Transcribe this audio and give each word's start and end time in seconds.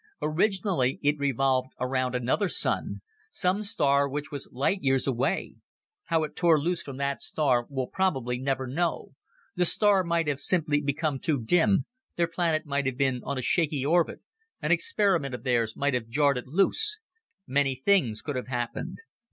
Originally 0.19 0.99
it 1.03 1.19
revolved 1.19 1.73
around 1.79 2.15
another 2.15 2.49
sun, 2.49 3.01
some 3.29 3.61
star 3.61 4.09
which 4.09 4.31
was 4.31 4.49
light 4.51 4.79
years 4.81 5.05
away. 5.05 5.57
How 6.05 6.23
it 6.23 6.35
tore 6.35 6.59
loose 6.59 6.81
from 6.81 6.97
that 6.97 7.21
star 7.21 7.67
we'll 7.69 7.85
probably 7.85 8.39
never 8.39 8.65
know 8.65 9.13
the 9.55 9.63
star 9.63 10.03
might 10.03 10.27
have 10.27 10.39
simply 10.39 10.81
become 10.81 11.19
too 11.19 11.39
dim, 11.39 11.85
their 12.15 12.25
planet 12.25 12.65
might 12.65 12.87
have 12.87 12.97
been 12.97 13.21
on 13.23 13.37
a 13.37 13.43
shaky 13.43 13.85
orbit, 13.85 14.21
an 14.59 14.71
experiment 14.71 15.35
of 15.35 15.43
theirs 15.43 15.75
might 15.75 15.93
have 15.93 16.07
jarred 16.09 16.39
it 16.39 16.47
loose, 16.47 16.97
many 17.45 17.75
things 17.75 18.23
could 18.23 18.35
have 18.35 18.47
happened. 18.47 18.97